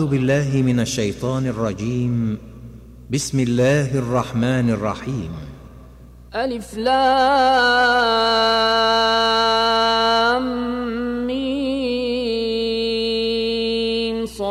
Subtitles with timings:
[0.00, 2.38] أعوذ بالله من الشيطان الرجيم.
[3.10, 5.32] بسم الله الرحمن الرحيم.
[6.34, 7.26] ألف لام
[11.26, 11.76] ميم
[14.26, 14.46] صاد.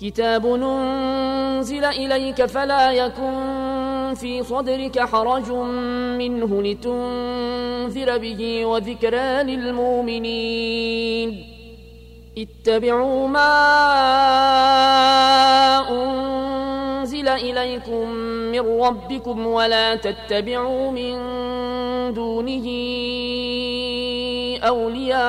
[0.00, 3.71] كتاب أنزل إليك فلا يكن
[4.14, 5.50] في صدرك حرج
[6.18, 11.44] منه لتنذر به وذكرى للمؤمنين.
[12.38, 13.52] اتبعوا ما
[15.90, 18.08] أنزل إليكم
[18.52, 21.14] من ربكم ولا تتبعوا من
[22.14, 22.66] دونه
[24.62, 25.22] أولياء.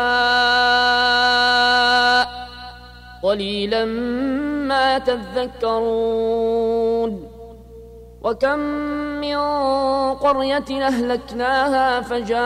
[3.23, 3.85] قليلا
[4.65, 7.32] ما تذكرون.
[8.23, 8.59] وكم
[9.19, 9.37] من
[10.13, 12.43] قرية أهلكناها فجاءها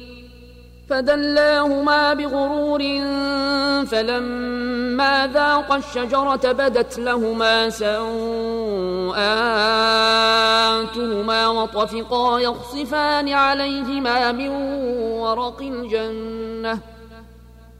[0.91, 2.81] فدلاهما بغرور
[3.85, 9.11] فلما ذاقا الشجرة بدت لهما سوءاتهما
[11.47, 14.49] وطفقا يخصفان عليهما من
[15.23, 16.79] ورق الجنة.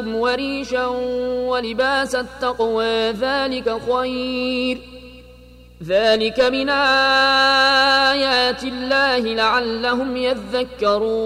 [0.00, 0.86] سوآتكم وريشا
[1.48, 4.78] ولباس التقوى ذلك خير.
[5.86, 11.20] ذلك من آيات الله لعلهم يذكرون.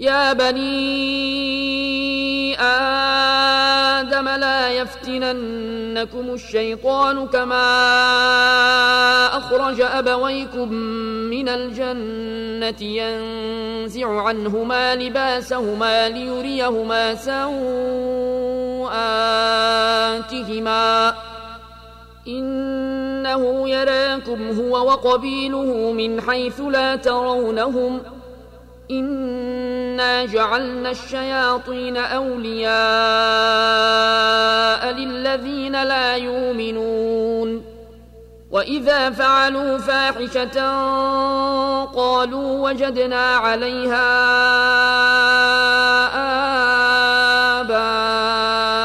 [0.00, 0.60] يا بني
[2.60, 4.70] آدم لا
[6.04, 7.66] يفتننكم الشيطان كما
[9.36, 10.72] أخرج أبويكم
[11.30, 17.54] من الجنة ينزع عنهما لباسهما ليريهما سوآتهما.
[22.28, 28.23] إنه يراكم هو وقبيله من حيث لا ترونهم ۖ.
[28.90, 32.74] إنا جعلنا الشياطين أولياء
[34.92, 37.64] للذين لا يؤمنون
[38.50, 40.60] وإذا فعلوا فاحشة
[41.84, 44.10] قالوا وجدنا عليها
[47.60, 48.84] آباءنا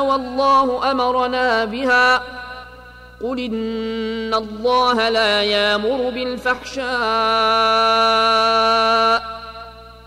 [0.00, 2.39] والله أمرنا بها
[3.22, 6.90] قل إن الله لا يامر بالفحشاء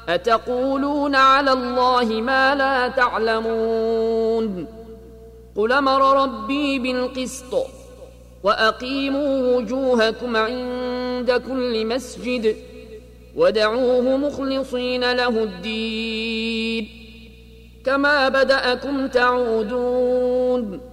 [0.09, 4.67] أتقولون على الله ما لا تعلمون
[5.55, 7.65] قل أمر ربي بالقسط
[8.43, 12.55] وأقيموا وجوهكم عند كل مسجد
[13.35, 16.87] ودعوه مخلصين له الدين
[17.85, 20.92] كما بدأكم تعودون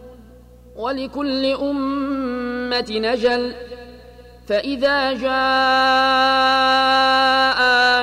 [0.75, 3.53] ولكل أمة نجل.
[4.47, 5.31] فإذا جاء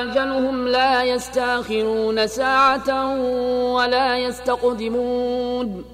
[0.01, 3.15] أجلهم لا يستأخرون ساعة
[3.73, 5.85] ولا يستقدمون.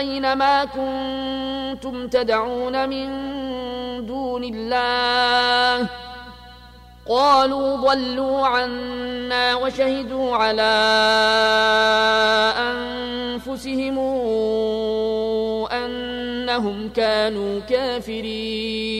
[0.00, 3.06] اين ما كنتم تدعون من
[4.06, 5.88] دون الله.
[7.08, 10.72] قالوا ضلوا عنا وشهدوا على
[12.70, 13.98] أنفسهم
[15.68, 18.99] أنهم كانوا كافرين.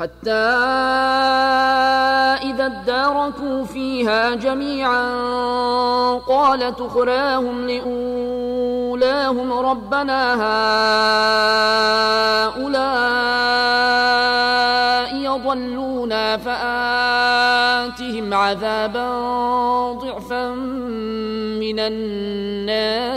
[0.00, 0.30] حتى
[2.42, 5.06] إذا اداركوا فيها جميعا
[6.28, 10.34] قالت أخراهم لأولاهم ربنا
[12.46, 12.76] هؤلاء
[15.16, 19.08] يضلونا فآتهم عذابا
[19.92, 20.48] ضعفا
[21.60, 23.16] من النار.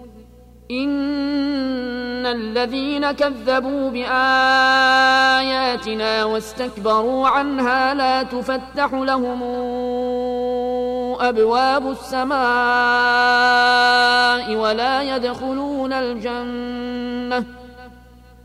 [0.71, 4.13] إن الذين كذبوا بآياتنا
[6.23, 9.43] واستكبروا عنها لا تفتح لهم
[11.21, 12.41] أبواب السماء
[14.55, 17.60] ولا يدخلون الجنة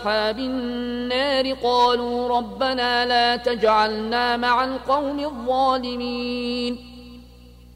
[0.00, 6.78] أصحاب النار قالوا ربنا لا تجعلنا مع القوم الظالمين.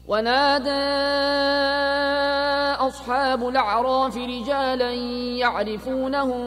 [0.07, 0.85] ونادى
[2.81, 4.91] أصحاب الأعراف رجالا
[5.37, 6.41] يعرفونهم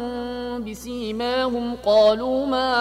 [0.65, 2.75] بسيماهم قالوا ما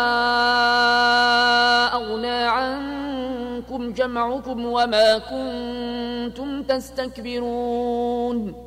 [1.94, 8.67] أغنى عنكم جمعكم وما كنتم تستكبرون.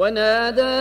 [0.00, 0.80] ونادى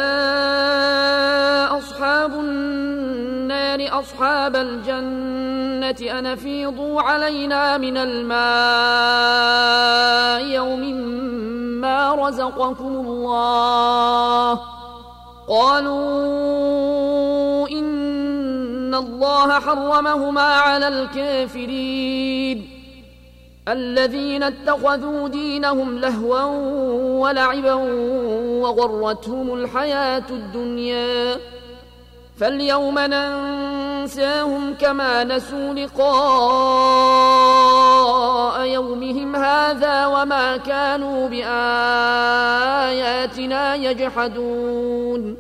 [1.77, 8.39] أصحاب النار أصحاب الجنة أن افيضوا علينا من الماء
[10.55, 10.79] يوم
[11.81, 14.59] ما رزقكم الله.
[15.49, 16.89] قالوا
[17.69, 22.78] إن الله حرمهما على الكافرين.
[23.69, 26.43] الذين اتخذوا دينهم لهوا
[27.19, 27.73] ولعبا
[28.63, 31.37] وغرتهم الحياة الدنيا.
[32.39, 36.09] فاليوم ننساهم كما نسوا لقاء
[38.65, 42.55] يومهم هذا وما كانوا بآياتنا
[43.75, 45.37] يجحدون.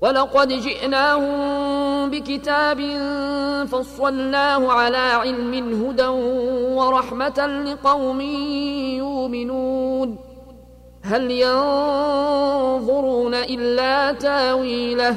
[0.00, 2.80] ولقد جئناهم بكتاب
[3.72, 6.06] فصلناه على علم هدى
[6.82, 8.20] ورحمة لقوم
[9.00, 10.16] يؤمنون.
[11.04, 15.16] هل ينظرون إلا تاويله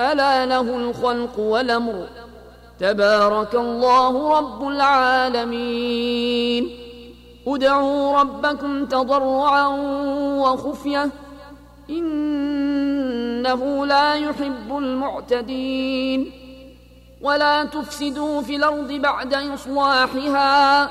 [0.00, 2.06] ألا له الخلق والأمر.
[2.80, 6.70] تبارك الله رب العالمين.
[7.46, 9.66] ادعوا ربكم تضرعا
[10.40, 11.10] وخفية.
[11.90, 16.32] إنه لا يحب المعتدين.
[17.22, 20.88] ولا تفسدوا في الأرض بعد إصلاحها.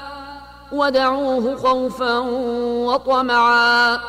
[0.71, 2.17] ودعوه خوفا
[2.85, 3.99] وطمعا.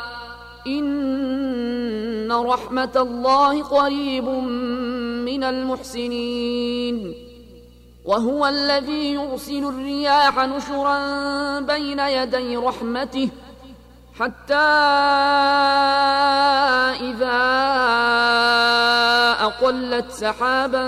[0.66, 4.24] إن رحمة الله قريب
[5.24, 7.14] من المحسنين.
[8.04, 13.28] وهو الذي يرسل الرياح نشرا بين يدي رحمته
[14.20, 14.54] حتى
[17.00, 17.40] إذا
[19.40, 20.86] أقلت سحابا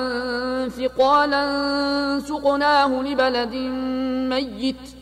[0.69, 1.45] ثقالا
[2.21, 3.55] سقناه لبلد
[4.29, 5.02] ميت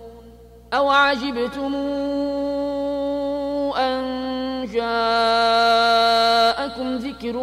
[0.73, 1.75] أو عجبتم
[3.75, 4.01] أن
[4.73, 6.05] جاءكم
[6.95, 7.37] ذكر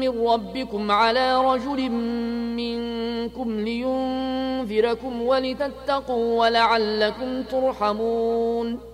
[0.00, 1.90] من ربكم على رجل
[2.56, 8.93] منكم لينذركم ولتتقوا ولعلكم ترحمون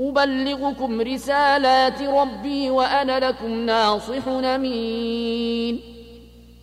[0.00, 5.80] أبلغكم رسالات ربي وأنا لكم ناصح أمين.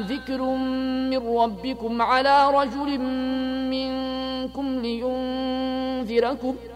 [0.00, 0.42] ذكر
[1.10, 2.98] من ربكم على رجل
[3.70, 6.75] منكم لينذركم ۖ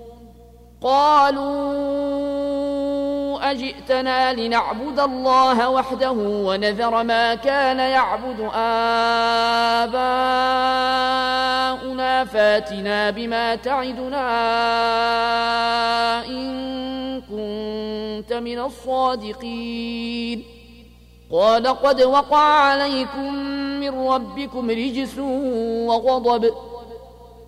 [0.81, 1.91] قالوا
[3.51, 9.95] أجئتنا لنعبد الله وحده ونذر ما كان يعبد آباؤنا
[12.25, 14.25] فاتنا بما تعدنا
[16.25, 20.43] إن كنت من الصادقين.
[21.31, 23.33] قال قد وقع عليكم
[23.79, 25.17] من ربكم رجس
[25.87, 26.53] وغضب.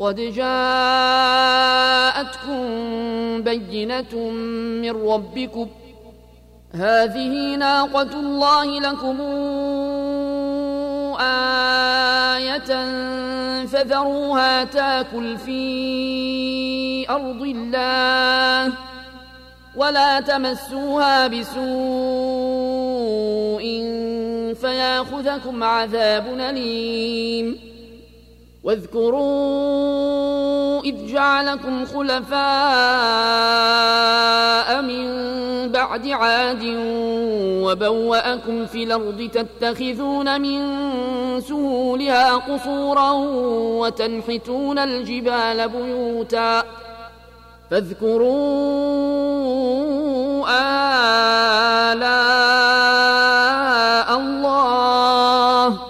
[0.00, 0.60] قد جاءتكم
[3.42, 4.14] بينة
[4.82, 5.68] من ربكم.
[6.74, 9.20] هذه ناقة الله لكم
[12.40, 12.86] آية
[13.66, 18.72] فذروها تاكل في أرض الله
[19.76, 21.60] ولا تمسوها بسوء
[24.54, 27.69] فياخذكم عذاب أليم.
[28.64, 30.40] واذكروا
[30.82, 32.40] إذ جعلكم خلفاء
[34.82, 35.10] من
[35.72, 36.64] بعد عاد
[37.64, 40.60] وبوأكم في الأرض تتخذون من
[41.40, 43.12] سهولها قصورا
[43.80, 46.62] وتنحتون الجبال بيوتا
[47.70, 48.30] فاذكروا
[51.92, 52.50] آلاء
[54.18, 55.89] الله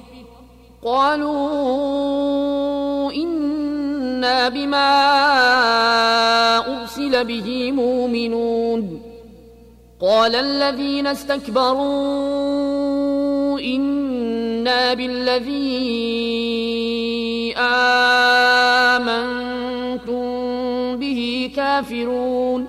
[0.83, 1.41] قالوا
[3.11, 4.91] إنا بما
[6.57, 9.01] أرسل به مؤمنون
[10.01, 11.81] قال الذين استكبروا
[13.59, 15.61] إنا بالذي
[18.97, 19.41] آمنتم
[20.95, 22.67] به كافرون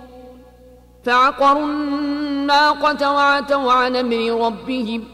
[1.04, 5.04] فعقروا الناقة وعتوا عن أمر ربهم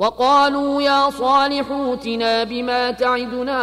[0.00, 3.62] وقالوا يا صالح اوتنا بما تعدنا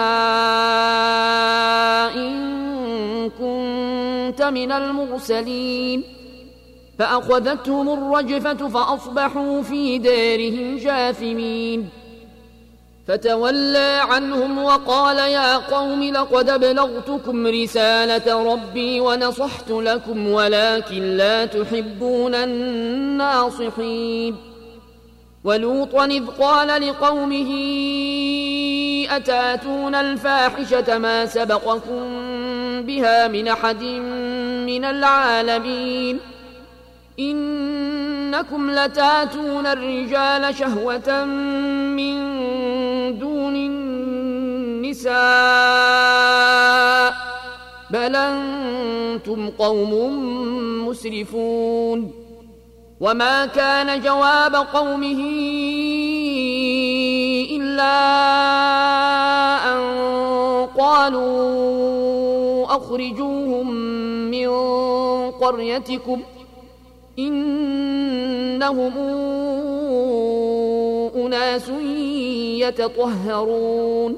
[2.15, 6.03] إن كنت من المرسلين.
[6.99, 11.89] فأخذتهم الرجفة فأصبحوا في دارهم جاثمين.
[13.07, 24.35] فتولى عنهم وقال يا قوم لقد ابلغتكم رسالة ربي ونصحت لكم ولكن لا تحبون الناصحين.
[25.47, 27.51] ولوطا إذ قال لقومه
[29.09, 32.01] أتاتون الفاحشة ما سبقكم
[32.81, 33.83] بها من أحد
[34.67, 36.19] من العالمين
[37.19, 41.25] إنكم لتاتون الرجال شهوة
[41.95, 42.17] من
[43.19, 45.17] دون النساء
[47.91, 49.93] بل أنتم قوم
[50.87, 52.26] مسرفون
[52.99, 55.19] وما كان جواب قومه
[57.51, 57.97] إلا
[59.73, 59.81] أن
[60.77, 63.71] قالوا أخرجوهم
[64.31, 64.49] من
[65.31, 66.37] قريتكم ۖ
[67.19, 68.93] إنهم
[71.15, 71.69] أناس
[72.61, 74.17] يتطهرون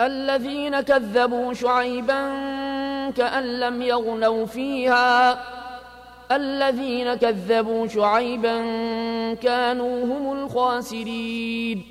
[0.00, 2.30] الذين كذبوا شعيبا
[3.10, 5.38] كأن لم يغنوا فيها.
[6.32, 8.56] الذين كذبوا شعيبا
[9.34, 11.84] كانوا هم الخاسرين.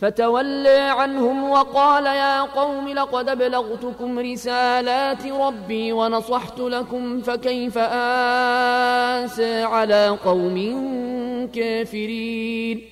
[0.00, 10.56] فتولى عنهم وقال يا قوم لقد ابلغتكم رسالات ربي ونصحت لكم فكيف آسى على قوم
[11.54, 12.91] كافرين.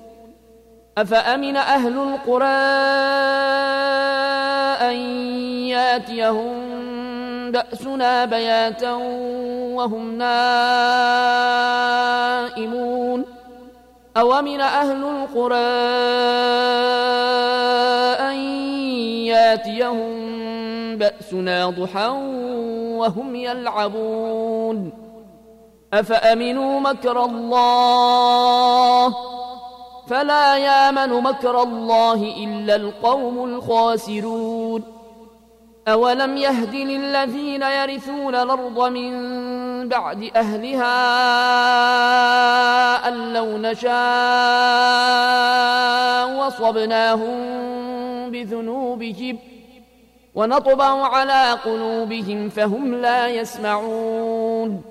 [0.97, 2.45] أفأمن أهل القرى
[4.89, 4.95] أن
[5.67, 6.71] يأتيهم
[7.51, 8.93] بأسنا بياتا
[9.73, 10.45] وهم نائمون؟
[14.17, 15.55] أومن أهل القرى
[18.19, 18.35] أن
[19.25, 20.11] يأتيهم
[20.97, 22.07] بأسنا ضحى
[22.97, 24.91] وهم يلعبون؟
[25.93, 29.30] أفأمنوا مكر الله
[30.11, 34.83] فلا يامن مكر الله إلا القوم الخاسرون.
[35.87, 39.11] أولم يهد للذين يرثون الأرض من
[39.89, 40.97] بعد أهلها
[43.07, 43.91] أن لو نشاء
[46.39, 47.37] وصبناهم
[48.31, 49.39] بذنوبهم
[50.35, 54.90] ونطبع على قلوبهم فهم لا يسمعون.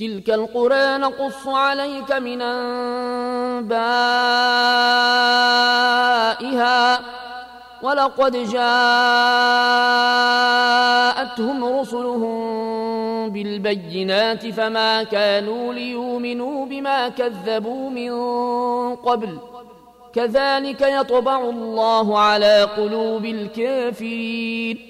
[0.00, 3.70] تلك القرى نقص عليك من أنبائها
[7.82, 8.60] ولقد جاءتهم
[11.80, 18.12] رسلهم بالبينات فما كانوا ليؤمنوا بما كذبوا من
[18.96, 19.38] قبل
[20.12, 24.89] كذلك يطبع الله على قلوب الكافرين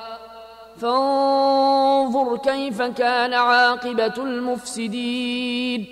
[0.81, 5.85] فانظر كيف كان عاقبة المفسدين.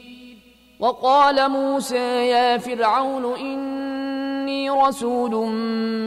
[0.80, 5.32] وقال موسى يا فرعون إني رسول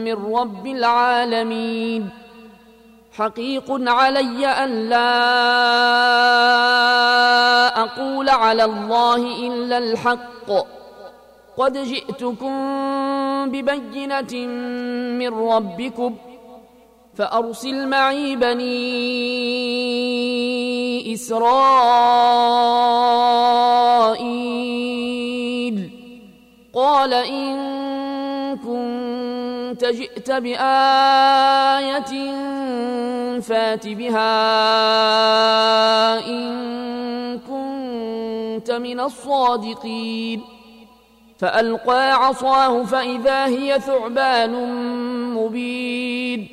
[0.05, 2.09] من رب العالمين.
[3.17, 5.09] حقيق علي أن لا
[7.83, 10.49] أقول على الله إلا الحق.
[11.57, 12.53] قد جئتكم
[13.51, 14.47] ببينة
[15.19, 16.15] من ربكم
[17.15, 18.73] فأرسل معي بني
[21.13, 21.53] إسرائيل.
[26.73, 27.57] قال إن
[28.57, 32.11] كنت جئت بآية
[33.41, 34.27] فات بها
[36.27, 40.41] إن كنت من الصادقين.
[41.39, 44.53] فألقى عصاه فإذا هي ثعبان
[45.33, 46.52] مبين.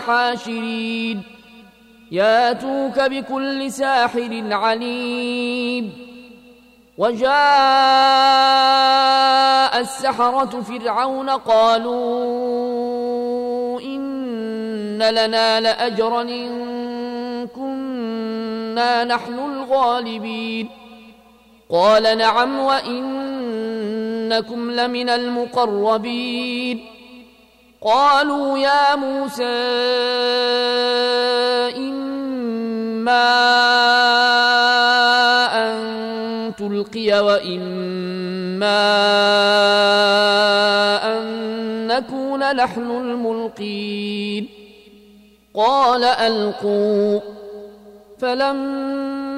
[0.00, 1.22] حاشرين.
[2.12, 5.92] ياتوك بكل ساحر عليم.
[6.98, 7.32] وجاء
[9.80, 12.00] السحرة فرعون قالوا
[13.80, 20.81] إن لنا لأجرا إن كنا نحن الغالبين.
[21.72, 23.50] قال نعم وإنكم
[24.70, 26.84] لمن المقربين.
[27.82, 29.44] قالوا يا موسى
[31.76, 33.32] إما
[35.54, 38.82] أن تلقي وإما
[41.04, 41.26] أن
[41.86, 44.48] نكون نحن الملقين.
[45.54, 47.20] قال ألقوا.
[48.18, 49.31] فلما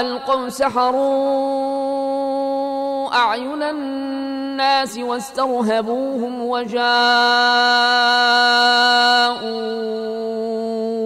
[0.00, 2.02] ألقوا سحروا
[3.14, 6.82] أعين الناس واسترهبوهم وجاءوا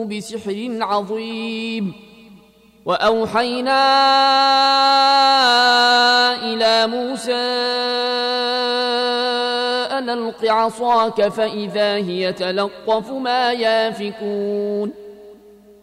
[0.04, 1.92] بسحر عظيم
[2.84, 3.82] وأوحينا
[6.42, 7.34] إلى موسى
[9.98, 15.05] أن ألق عصاك فإذا هي تلقف ما يافكون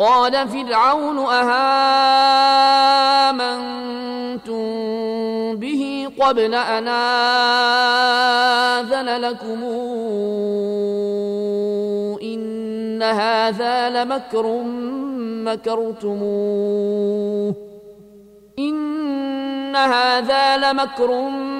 [0.00, 1.60] قال فرعون أهامنتم
[5.56, 6.88] به قبل أن
[8.88, 9.64] آذن لكم؟
[12.22, 14.62] إن هذا لمكر
[15.44, 17.54] مكرتموه
[18.58, 21.59] إن هذا لمكر مكرتموه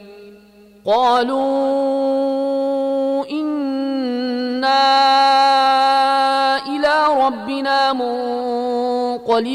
[0.85, 1.41] قالوا
[3.31, 4.81] إنا
[6.67, 6.93] إلى
[7.25, 7.93] ربنا
[9.21, 9.51] منقلبون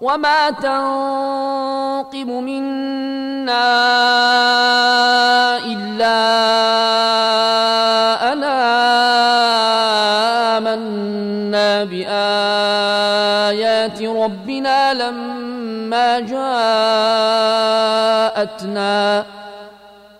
[0.00, 3.74] وما تنقم منا
[5.58, 6.24] إلا
[8.32, 8.54] أنا
[10.58, 13.22] آمنا بآيات
[14.02, 16.20] ربنا لما
[18.34, 19.24] جاءتنا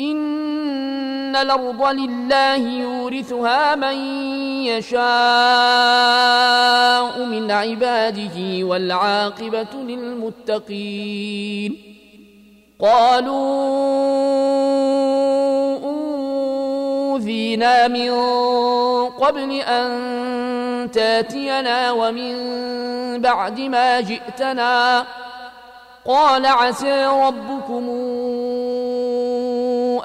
[0.00, 3.94] إن الأرض لله يورثها من
[4.64, 5.04] يشاء
[7.24, 11.76] من عباده والعاقبة للمتقين.
[12.80, 13.36] قالوا
[17.12, 18.10] أوذينا من
[19.08, 22.36] قبل أن تاتينا ومن
[23.20, 25.04] بعد ما جئتنا.
[26.06, 27.88] قال عسى ربكم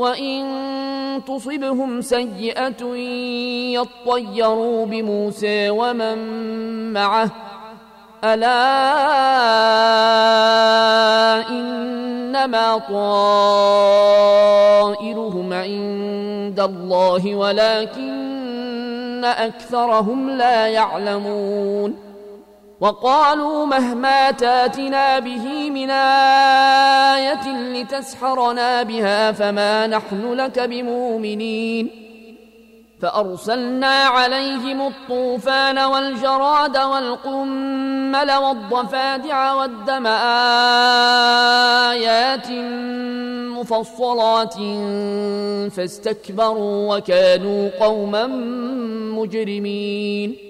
[0.00, 0.44] وإن
[1.26, 2.84] تصبهم سيئة
[3.76, 6.18] يطيروا بموسى ومن
[6.92, 7.30] معه
[8.24, 8.60] ألا
[11.48, 12.78] إنما
[14.88, 22.09] طائرهم عند الله ولكن أكثرهم لا يعلمون
[22.80, 31.90] وقالوا مهما تاتنا به من آية لتسحرنا بها فما نحن لك بمؤمنين.
[33.02, 40.06] فأرسلنا عليهم الطوفان والجراد والقمل والضفادع والدم
[41.96, 42.50] آيات
[43.58, 44.54] مفصلات
[45.70, 48.26] فاستكبروا وكانوا قوما
[49.16, 50.49] مجرمين.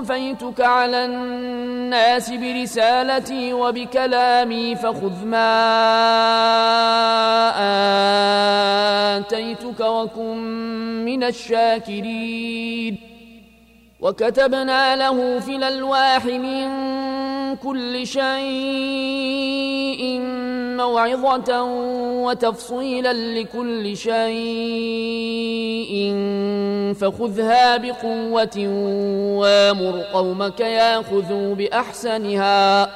[0.00, 5.50] اصطفيتك على الناس برسالتي وبكلامي فخذ ما
[9.18, 10.36] آتيتك وكن
[11.04, 13.09] من الشاكرين.
[14.02, 16.90] وكتبنا له في الألواح من
[17.56, 18.20] كل شيء
[20.76, 21.62] موعظة
[22.24, 24.20] وتفصيلا لكل شيء.
[27.00, 28.68] فخذها بقوة
[29.38, 32.90] وامر قومك ياخذوا بأحسنها.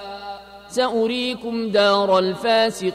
[0.69, 2.95] سأريكم دار الفاسقين.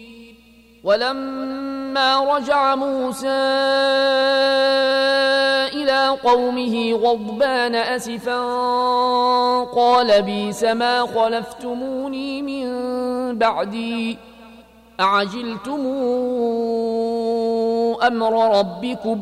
[0.83, 3.27] ولما رجع موسى
[5.73, 8.41] إلى قومه غضبان أسفا
[9.63, 12.67] قال بيس ما خلفتموني من
[13.37, 14.17] بعدي؟
[14.99, 15.87] أعجلتم
[18.07, 19.21] أمر ربكم؟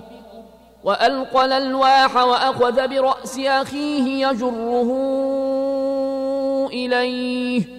[0.84, 4.89] وألقى الألواح وأخذ برأس أخيه يجره
[6.74, 7.78] إليه.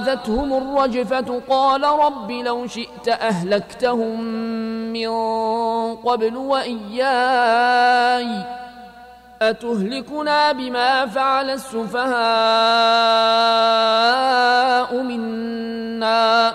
[0.00, 4.20] أخذتهم الرجفة قال رب لو شئت أهلكتهم
[4.92, 5.08] من
[5.94, 7.46] قبل وإياي
[9.42, 12.10] أتهلكنا بما فعل السفهاء
[15.02, 16.54] منا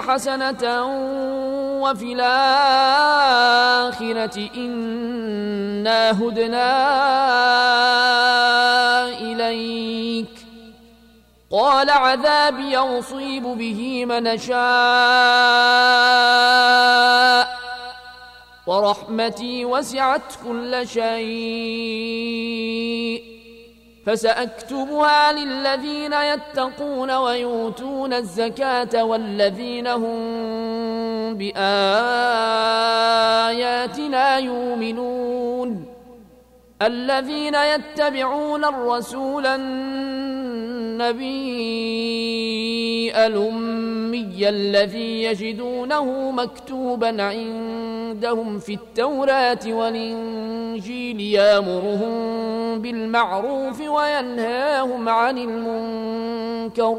[0.00, 0.64] حسنة
[1.82, 3.56] وفي الآخرة
[4.56, 6.72] إنا هدنا
[9.08, 10.26] إليك.
[11.50, 14.56] قال عذابي يصيب به من شاء
[18.66, 22.06] ورحمتي وسعت كل شيء.
[24.06, 31.66] فسأكتبها للذين يتقون ويؤتون الزكاة والذين هم بآياتنا
[34.38, 35.95] يؤمنون.
[36.82, 41.26] الذين يتبعون الرسول النبي
[43.26, 52.12] الأمي الذي يجدونه مكتوبا عندهم في التوراة والإنجيل يامرهم
[52.82, 56.98] بالمعروف وينهاهم عن المنكر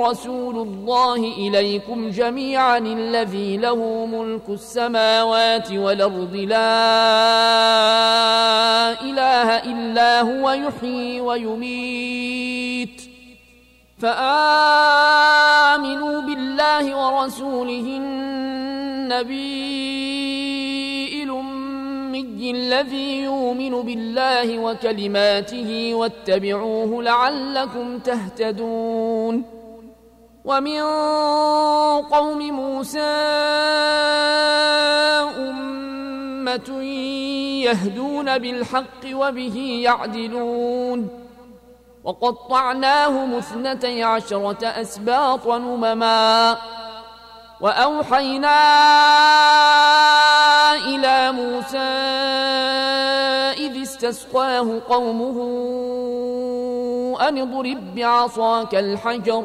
[0.00, 6.58] رسول الله إليكم جميعا الذي له ملك السماوات والأرض لا
[9.02, 13.02] إله إلا هو يحيي ويميت.
[13.98, 15.00] فآمنوا
[16.20, 19.48] بالله ورسوله النبي
[21.22, 29.57] الأمي الذي يؤمن بالله وكلماته واتبعوه لعلكم تهتدون.
[30.44, 30.82] ومن
[32.02, 33.00] قوم موسى
[35.38, 36.82] أمة
[37.64, 41.08] يهدون بالحق وبه يعدلون.
[42.04, 46.56] وقطعناهم اثنتي عشرة أسباط نمما.
[47.60, 48.58] وأوحينا
[50.74, 51.78] إلى موسى
[53.66, 55.38] إذ استسقاه قومه
[57.28, 59.44] أن اضرب بعصاك الحجر.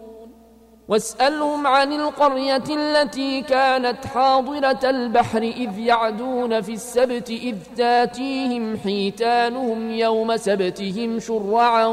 [0.91, 10.37] واسألهم عن القرية التي كانت حاضرة البحر إذ يعدون في السبت إذ تاتيهم حيتانهم يوم
[10.37, 11.85] سبتهم شرعا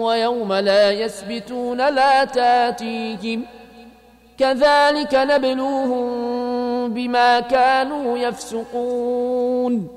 [0.00, 3.42] ويوم لا يسبتون لا تاتيهم
[4.38, 6.08] كذلك نبلوهم
[6.94, 9.88] بما كانوا يفسقون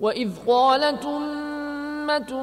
[0.00, 2.42] وإذ قالت أمة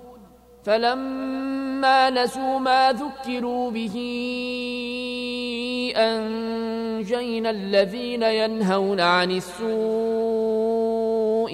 [0.63, 3.95] فلما نسوا ما ذكروا به
[5.95, 9.71] أنجينا الذين ينهون عن السوء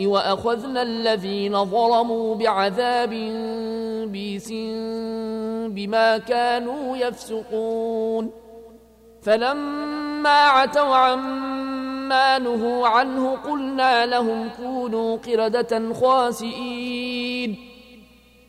[0.05, 3.09] وأخذنا الذين ظلموا بعذاب
[4.11, 4.51] بيس
[5.71, 8.31] بما كانوا يفسقون.
[9.21, 17.76] فلما عتوا عما نهوا عنه قلنا لهم كونوا قردة خاسئين.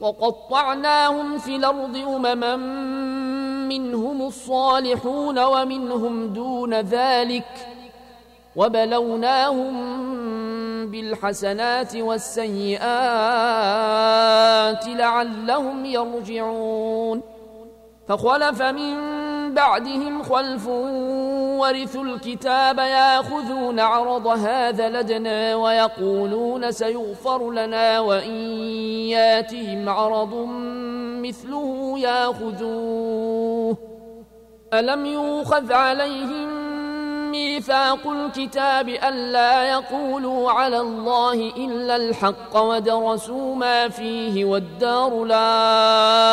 [0.00, 2.56] وقطعناهم في الأرض أمما
[3.68, 7.68] منهم الصالحون ومنهم دون ذلك
[8.56, 9.72] وبلوناهم
[10.90, 12.88] بالحسنات والسيئات
[14.86, 17.22] لعلهم يرجعون
[18.08, 18.94] فخلف من
[19.54, 20.68] بعدهم خلف
[21.58, 28.34] ورثوا الكتاب ياخذون عرض هذا لدنا ويقولون سيغفر لنا وإن
[29.10, 30.34] ياتهم عرض
[31.22, 33.76] مثله ياخذوه.
[34.74, 36.68] ألم يوخذ عليهم
[37.30, 46.26] ميثاق الكتاب ألا يقولوا على الله إلا الحق ودرسوا ما فيه والدار الآخرة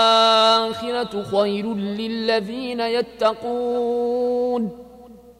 [1.31, 4.84] خير للذين يتقون.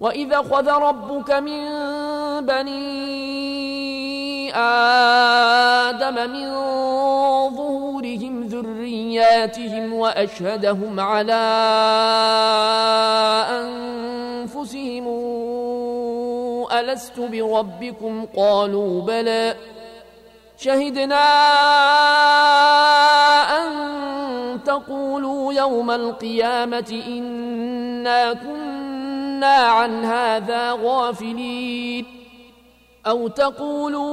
[0.00, 1.64] وإذا خذ ربك من
[2.46, 3.40] بني
[4.56, 6.50] آدم من
[7.56, 11.32] ظهورهم ذرياتهم وأشهدهم على
[13.50, 15.06] أنفسهم
[16.72, 19.56] ألست بربكم قالوا بلى
[20.56, 21.24] شهدنا
[23.58, 23.70] أن
[24.64, 28.99] تقولوا يوم القيامة إنا كنا
[29.46, 32.06] عن هذا غافلين.
[33.06, 34.04] أو تقولوا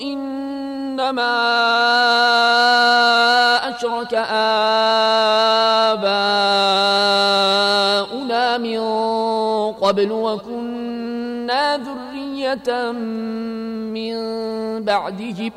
[0.00, 1.36] إنما
[3.68, 4.48] أشرك آباؤنا
[8.58, 8.80] من
[9.72, 12.92] قبل وكنا ذرية
[13.92, 14.14] من
[14.84, 15.52] بعدهم.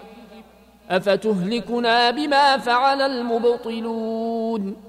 [0.90, 4.89] أفتهلكنا بما فعل المبطلون.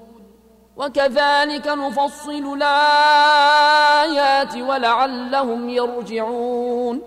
[0.81, 7.01] وكذلك نفصل الآيات ولعلهم يرجعون.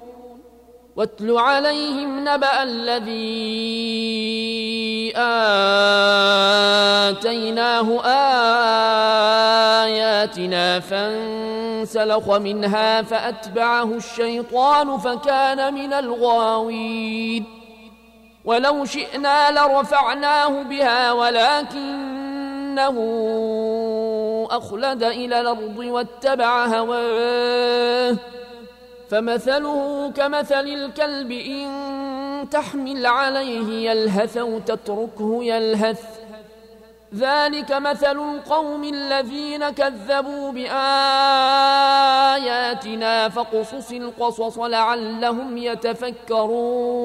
[0.97, 3.13] واتل عليهم نبأ الذي
[7.11, 8.03] آتيناه
[9.85, 17.45] آياتنا فانسلخ منها فأتبعه الشيطان فكان من الغاوين.
[18.45, 22.34] ولو شئنا لرفعناه بها ولكن
[22.79, 28.17] انه أخلد إلى الأرض واتبع هواه.
[29.11, 31.71] فمثله كمثل الكلب إن
[32.51, 36.03] تحمل عليه يلهث أو تتركه يلهث.
[37.15, 40.89] ذلك مثل القوم الذين كذبوا بآياتنا
[43.29, 47.05] فقصص القصص لعلهم يتفكرون.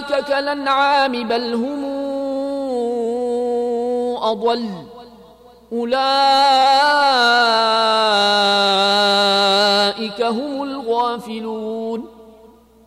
[0.00, 1.84] كالأنعام بل هم
[4.22, 4.68] أضل.
[5.72, 6.02] أولئك
[10.22, 12.08] هم الغافلون.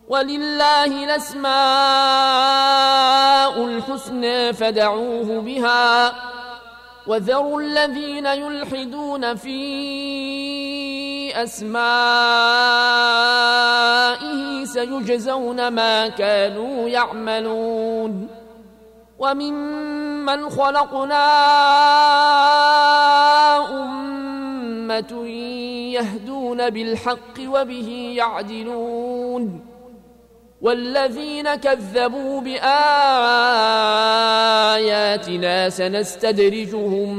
[0.08, 1.54] ولله الأسماء
[3.64, 6.12] الحسنى فدعوه بها.
[7.06, 9.56] وذروا الذين يلحدون في
[11.42, 11.76] أسمائه
[14.64, 18.28] سيجزون ما كانوا يعملون.
[19.18, 21.26] وممن خلقنا
[23.82, 25.26] أمة
[25.92, 29.66] يهدون بالحق وبه يعدلون.
[30.60, 32.66] والذين كذبوا بآياتنا
[35.68, 37.14] سنستدرجهم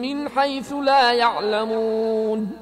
[0.00, 2.61] من حيث لا يعلمون.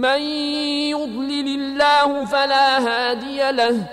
[0.00, 0.20] من
[0.88, 3.86] يضلل الله فلا هادي له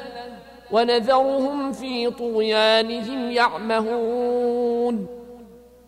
[0.72, 5.08] ونذرهم في طغيانهم يعمهون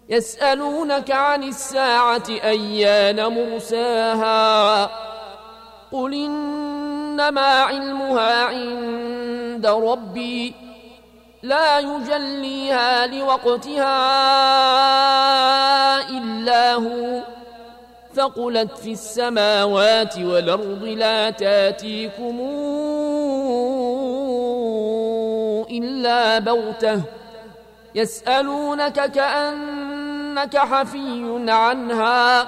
[0.09, 4.85] يسألونك عن الساعة أيان مرساها
[5.91, 10.53] قل إنما علمها عند ربي
[11.43, 13.99] لا يجليها لوقتها
[16.09, 17.38] إلا هو
[18.19, 22.39] ثقلت في السماوات والأرض لا تأتيكم
[25.71, 27.01] إلا بغتة
[27.95, 32.47] يسألونك كأنك حفي عنها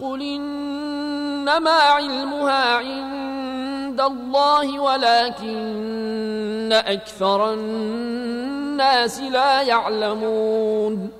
[0.00, 11.19] قل إنما علمها عند الله ولكن أكثر الناس لا يعلمون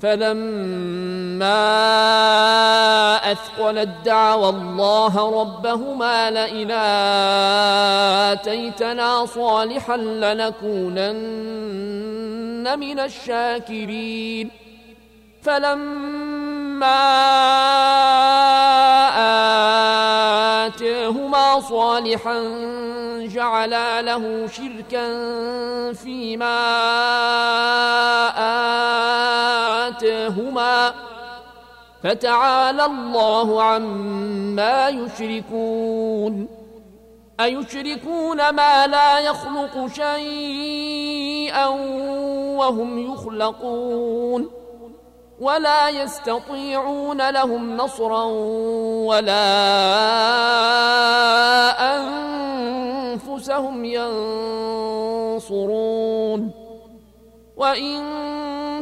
[0.00, 1.56] فلما
[3.32, 6.70] أثقلت دعوى الله ربهما لئن
[8.30, 11.16] آتيتنا صالحا لنكونن
[12.78, 14.50] من الشاكرين.
[15.42, 16.65] فلما
[20.66, 22.42] آتاهما صالحا
[23.20, 25.06] جعلا له شركا
[25.92, 26.58] فيما
[29.88, 30.94] آتاهما
[32.02, 36.48] فتعالى الله عما يشركون
[37.40, 41.66] أيشركون ما لا يخلق شيئا
[42.56, 44.65] وهم يخلقون
[45.40, 48.24] ولا يستطيعون لهم نصرا
[49.04, 49.46] ولا
[51.96, 53.84] أنفسهم
[55.34, 55.60] ينصرون.
[57.56, 58.02] وإن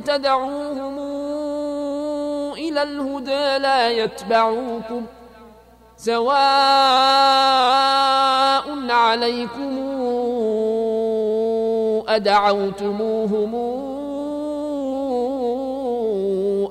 [0.04, 0.98] تدعوهم
[2.52, 5.06] إلى الهدى لا يتبعوكم
[5.96, 6.34] سواء
[8.90, 9.78] عليكم
[12.08, 13.54] أدعوتموهم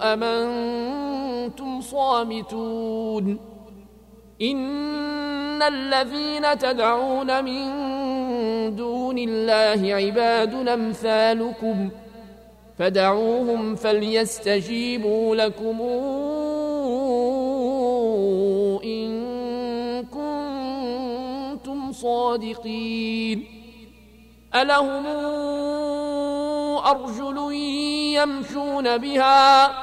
[0.04, 3.40] أم أنتم صامتون
[4.42, 7.66] إن الذين تدعون من
[8.76, 11.90] دون الله عباد أمثالكم
[12.80, 15.82] فدعوهم فليستجيبوا لكم
[18.84, 19.14] إن
[20.04, 23.46] كنتم صادقين
[24.56, 25.06] ألهم
[26.86, 27.54] أرجل
[28.14, 29.83] يمشون بها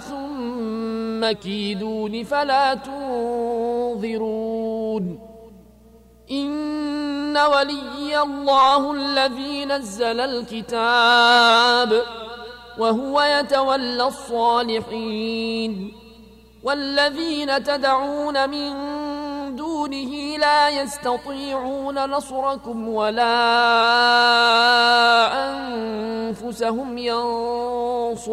[1.21, 4.05] ثم كيدون فلا تنظرون.
[6.31, 12.01] إن ولي الله الذي نزل الكتاب
[12.79, 15.93] وهو يتولى الصالحين.
[16.63, 18.71] والذين تدعون من
[19.55, 23.37] دونه لا يستطيعون نصركم ولا
[25.49, 28.31] أنفسهم ينصرون.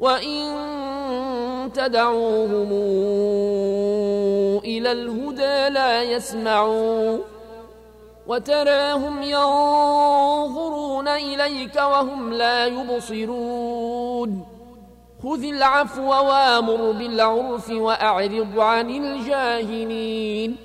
[0.00, 2.70] وان تدعوهم
[4.64, 7.20] إلى الهدى لا يسمعون
[8.26, 14.46] وتراهم ينظرون اليك وهم لا يبصرون
[15.22, 20.56] خذ العفو وامر بالعرف واعرض عن الجاهلين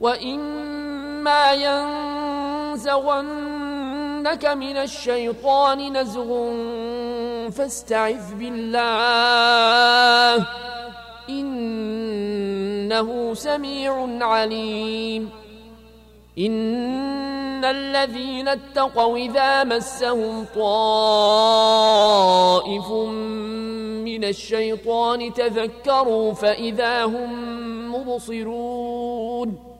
[0.00, 1.52] واما
[2.72, 6.50] ينزغنك من الشيطان نزغ
[7.50, 10.46] فاستعذ بالله.
[11.28, 15.30] إنه سميع عليم.
[16.38, 20.70] إن الذين اتقوا إذا مسهم طائف
[24.04, 27.30] من الشيطان تذكروا فإذا هم
[27.94, 29.79] مبصرون.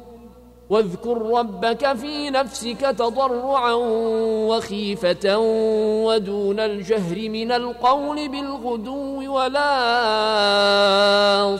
[0.71, 3.73] واذكر ربك في نفسك تضرعا
[4.47, 5.37] وخيفة
[6.05, 9.67] ودون الجهر من القول بالغدو ولا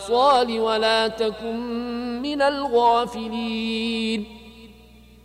[0.07, 4.25] صال ولا تكن من الغافلين.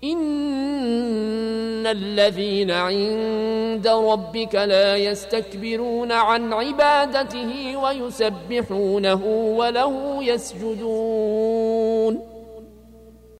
[0.05, 9.25] إن الذين عند ربك لا يستكبرون عن عبادته ويسبحونه
[9.57, 12.36] وله يسجدون.